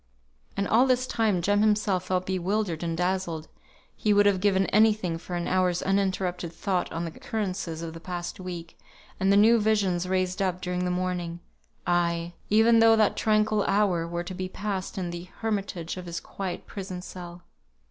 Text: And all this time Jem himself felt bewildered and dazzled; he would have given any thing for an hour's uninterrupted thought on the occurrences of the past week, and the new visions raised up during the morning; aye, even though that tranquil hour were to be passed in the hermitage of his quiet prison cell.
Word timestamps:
And 0.57 0.67
all 0.67 0.87
this 0.87 1.05
time 1.05 1.43
Jem 1.43 1.61
himself 1.61 2.05
felt 2.05 2.25
bewildered 2.25 2.81
and 2.81 2.97
dazzled; 2.97 3.47
he 3.95 4.13
would 4.15 4.25
have 4.25 4.39
given 4.41 4.65
any 4.71 4.93
thing 4.95 5.19
for 5.19 5.35
an 5.35 5.47
hour's 5.47 5.83
uninterrupted 5.83 6.51
thought 6.51 6.91
on 6.91 7.05
the 7.05 7.11
occurrences 7.11 7.83
of 7.83 7.93
the 7.93 7.99
past 7.99 8.39
week, 8.39 8.79
and 9.19 9.31
the 9.31 9.37
new 9.37 9.59
visions 9.59 10.09
raised 10.09 10.41
up 10.41 10.59
during 10.59 10.85
the 10.85 10.89
morning; 10.89 11.39
aye, 11.85 12.33
even 12.49 12.79
though 12.79 12.95
that 12.95 13.15
tranquil 13.15 13.61
hour 13.67 14.07
were 14.07 14.23
to 14.23 14.33
be 14.33 14.49
passed 14.49 14.97
in 14.97 15.11
the 15.11 15.25
hermitage 15.41 15.97
of 15.97 16.07
his 16.07 16.19
quiet 16.19 16.65
prison 16.65 17.03
cell. 17.03 17.43